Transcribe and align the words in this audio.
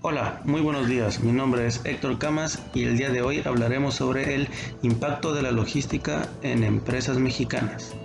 Hola, 0.00 0.40
muy 0.44 0.60
buenos 0.60 0.86
días. 0.86 1.18
Mi 1.24 1.32
nombre 1.32 1.66
es 1.66 1.80
Héctor 1.84 2.18
Camas 2.18 2.60
y 2.72 2.84
el 2.84 2.96
día 2.96 3.10
de 3.10 3.20
hoy 3.20 3.42
hablaremos 3.44 3.96
sobre 3.96 4.36
el 4.36 4.48
impacto 4.82 5.34
de 5.34 5.42
la 5.42 5.50
logística 5.50 6.28
en 6.42 6.62
empresas 6.62 7.18
mexicanas. 7.18 7.96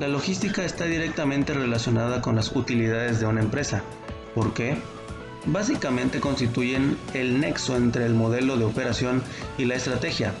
La 0.00 0.08
logística 0.08 0.64
está 0.64 0.86
directamente 0.86 1.52
relacionada 1.52 2.22
con 2.22 2.34
las 2.34 2.56
utilidades 2.56 3.20
de 3.20 3.26
una 3.26 3.42
empresa. 3.42 3.82
¿Por 4.34 4.54
qué? 4.54 4.78
Básicamente 5.44 6.18
constituyen 6.18 6.96
el 7.12 7.38
nexo 7.38 7.76
entre 7.76 8.06
el 8.06 8.14
modelo 8.14 8.56
de 8.56 8.64
operación 8.64 9.22
y 9.58 9.66
la 9.66 9.74
estrategia. 9.74 10.32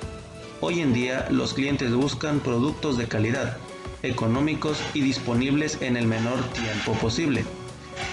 Hoy 0.62 0.80
en 0.80 0.94
día 0.94 1.28
los 1.28 1.52
clientes 1.52 1.92
buscan 1.92 2.40
productos 2.40 2.96
de 2.96 3.08
calidad, 3.08 3.58
económicos 4.02 4.82
y 4.94 5.02
disponibles 5.02 5.82
en 5.82 5.98
el 5.98 6.06
menor 6.06 6.42
tiempo 6.54 6.94
posible. 6.94 7.44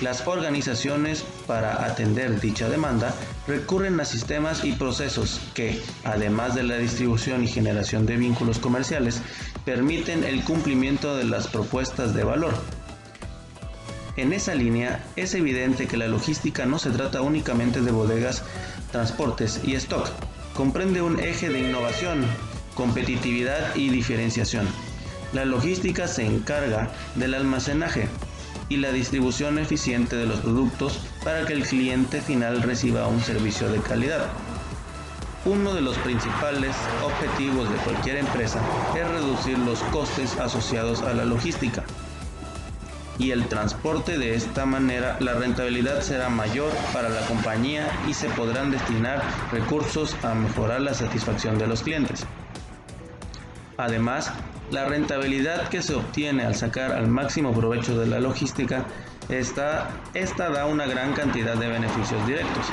Las 0.01 0.27
organizaciones 0.27 1.23
para 1.47 1.85
atender 1.85 2.39
dicha 2.41 2.69
demanda 2.69 3.13
recurren 3.47 3.99
a 3.99 4.05
sistemas 4.05 4.63
y 4.63 4.73
procesos 4.73 5.39
que, 5.53 5.81
además 6.03 6.55
de 6.55 6.63
la 6.63 6.77
distribución 6.77 7.43
y 7.43 7.47
generación 7.47 8.05
de 8.05 8.17
vínculos 8.17 8.59
comerciales, 8.59 9.21
permiten 9.65 10.23
el 10.23 10.43
cumplimiento 10.43 11.15
de 11.15 11.25
las 11.25 11.47
propuestas 11.47 12.13
de 12.13 12.23
valor. 12.23 12.53
En 14.15 14.31
esa 14.31 14.53
línea, 14.53 15.03
es 15.15 15.33
evidente 15.33 15.87
que 15.87 15.97
la 15.97 16.07
logística 16.07 16.65
no 16.65 16.77
se 16.79 16.91
trata 16.91 17.21
únicamente 17.21 17.81
de 17.81 17.91
bodegas, 17.91 18.43
transportes 18.91 19.61
y 19.63 19.73
stock, 19.75 20.07
comprende 20.53 21.01
un 21.01 21.19
eje 21.19 21.49
de 21.49 21.59
innovación, 21.59 22.25
competitividad 22.75 23.75
y 23.75 23.89
diferenciación. 23.89 24.67
La 25.33 25.45
logística 25.45 26.07
se 26.07 26.25
encarga 26.25 26.91
del 27.15 27.33
almacenaje, 27.33 28.07
y 28.69 28.77
la 28.77 28.91
distribución 28.91 29.59
eficiente 29.59 30.15
de 30.15 30.25
los 30.25 30.39
productos 30.39 30.99
para 31.23 31.45
que 31.45 31.53
el 31.53 31.63
cliente 31.63 32.21
final 32.21 32.61
reciba 32.61 33.07
un 33.07 33.21
servicio 33.21 33.69
de 33.69 33.79
calidad. 33.79 34.27
Uno 35.45 35.73
de 35.73 35.81
los 35.81 35.97
principales 35.97 36.73
objetivos 37.03 37.69
de 37.69 37.75
cualquier 37.77 38.17
empresa 38.17 38.61
es 38.95 39.07
reducir 39.07 39.57
los 39.59 39.79
costes 39.83 40.37
asociados 40.39 41.01
a 41.01 41.13
la 41.13 41.25
logística 41.25 41.83
y 43.17 43.31
el 43.31 43.47
transporte. 43.47 44.17
De 44.17 44.35
esta 44.35 44.65
manera 44.65 45.17
la 45.19 45.33
rentabilidad 45.33 46.01
será 46.01 46.29
mayor 46.29 46.71
para 46.93 47.09
la 47.09 47.25
compañía 47.27 47.91
y 48.07 48.13
se 48.13 48.29
podrán 48.29 48.71
destinar 48.71 49.21
recursos 49.51 50.15
a 50.23 50.33
mejorar 50.33 50.81
la 50.81 50.93
satisfacción 50.93 51.57
de 51.57 51.67
los 51.67 51.83
clientes. 51.83 52.25
Además, 53.77 54.31
la 54.71 54.85
rentabilidad 54.85 55.69
que 55.69 55.81
se 55.81 55.95
obtiene 55.95 56.43
al 56.43 56.55
sacar 56.55 56.91
al 56.91 57.07
máximo 57.07 57.53
provecho 57.53 57.97
de 57.99 58.07
la 58.07 58.19
logística, 58.19 58.85
esta, 59.29 59.89
esta 60.13 60.49
da 60.49 60.65
una 60.65 60.85
gran 60.85 61.13
cantidad 61.13 61.55
de 61.55 61.67
beneficios 61.67 62.25
directos. 62.27 62.65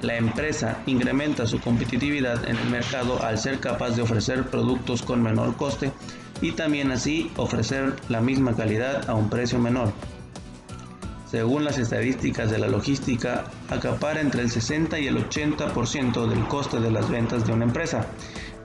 La 0.00 0.16
empresa 0.16 0.78
incrementa 0.86 1.46
su 1.46 1.60
competitividad 1.60 2.48
en 2.48 2.56
el 2.56 2.70
mercado 2.70 3.22
al 3.22 3.38
ser 3.38 3.60
capaz 3.60 3.90
de 3.90 4.02
ofrecer 4.02 4.44
productos 4.44 5.02
con 5.02 5.22
menor 5.22 5.56
coste 5.56 5.92
y 6.40 6.52
también 6.52 6.90
así 6.90 7.30
ofrecer 7.36 7.96
la 8.08 8.20
misma 8.20 8.56
calidad 8.56 9.08
a 9.10 9.14
un 9.14 9.28
precio 9.28 9.58
menor. 9.58 9.92
Según 11.30 11.64
las 11.64 11.78
estadísticas 11.78 12.50
de 12.50 12.58
la 12.58 12.66
logística, 12.66 13.44
acapara 13.68 14.20
entre 14.20 14.40
el 14.40 14.50
60 14.50 14.98
y 14.98 15.06
el 15.06 15.28
80% 15.28 16.26
del 16.26 16.44
coste 16.46 16.80
de 16.80 16.90
las 16.90 17.08
ventas 17.08 17.46
de 17.46 17.52
una 17.52 17.66
empresa 17.66 18.06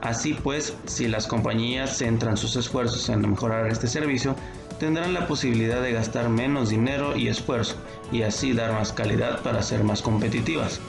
Así 0.01 0.33
pues, 0.33 0.75
si 0.85 1.07
las 1.07 1.27
compañías 1.27 1.97
centran 1.97 2.37
sus 2.37 2.55
esfuerzos 2.55 3.09
en 3.09 3.29
mejorar 3.29 3.67
este 3.67 3.87
servicio, 3.87 4.35
tendrán 4.79 5.13
la 5.13 5.27
posibilidad 5.27 5.81
de 5.81 5.93
gastar 5.93 6.29
menos 6.29 6.69
dinero 6.69 7.15
y 7.15 7.27
esfuerzo 7.27 7.75
y 8.11 8.23
así 8.23 8.53
dar 8.53 8.73
más 8.73 8.91
calidad 8.91 9.41
para 9.41 9.63
ser 9.63 9.83
más 9.83 10.01
competitivas. 10.01 10.79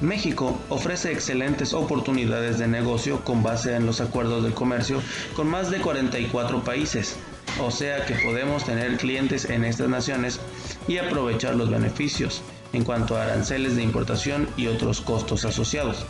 México 0.00 0.58
ofrece 0.68 1.12
excelentes 1.12 1.72
oportunidades 1.72 2.58
de 2.58 2.66
negocio 2.66 3.24
con 3.24 3.42
base 3.42 3.76
en 3.76 3.86
los 3.86 4.00
acuerdos 4.00 4.42
de 4.42 4.50
comercio 4.50 5.00
con 5.36 5.48
más 5.48 5.70
de 5.70 5.78
44 5.78 6.64
países, 6.64 7.16
o 7.60 7.70
sea 7.70 8.04
que 8.04 8.14
podemos 8.16 8.64
tener 8.64 8.96
clientes 8.96 9.44
en 9.48 9.64
estas 9.64 9.88
naciones 9.88 10.40
y 10.88 10.98
aprovechar 10.98 11.54
los 11.54 11.70
beneficios 11.70 12.42
en 12.72 12.82
cuanto 12.82 13.16
a 13.16 13.22
aranceles 13.22 13.76
de 13.76 13.82
importación 13.84 14.48
y 14.56 14.66
otros 14.66 15.00
costos 15.00 15.44
asociados. 15.44 16.04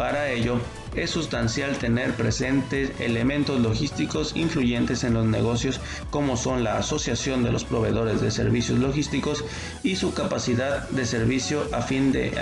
Para 0.00 0.30
ello, 0.30 0.58
es 0.96 1.10
sustancial 1.10 1.76
tener 1.76 2.14
presentes 2.14 2.90
elementos 3.00 3.60
logísticos 3.60 4.34
influyentes 4.34 5.04
en 5.04 5.12
los 5.12 5.26
negocios 5.26 5.78
como 6.08 6.38
son 6.38 6.64
la 6.64 6.78
asociación 6.78 7.44
de 7.44 7.52
los 7.52 7.64
proveedores 7.64 8.22
de 8.22 8.30
servicios 8.30 8.78
logísticos 8.78 9.44
y 9.82 9.96
su 9.96 10.14
capacidad 10.14 10.88
de 10.88 11.04
servicio 11.04 11.68
a 11.72 11.82
fin 11.82 12.12
de 12.12 12.32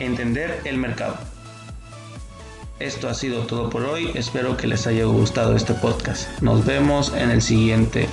entender 0.00 0.60
el 0.66 0.76
mercado. 0.76 1.16
Esto 2.78 3.08
ha 3.08 3.14
sido 3.14 3.46
todo 3.46 3.70
por 3.70 3.84
hoy, 3.84 4.10
espero 4.14 4.58
que 4.58 4.66
les 4.66 4.86
haya 4.86 5.06
gustado 5.06 5.56
este 5.56 5.72
podcast. 5.72 6.28
Nos 6.42 6.66
vemos 6.66 7.10
en 7.14 7.30
el 7.30 7.40
siguiente. 7.40 8.06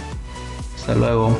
Hasta 0.78 0.96
luego. 0.96 1.38